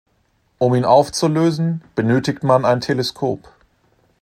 [0.57, 3.51] Um ihn aufzulösen benötigt man ein Teleskop.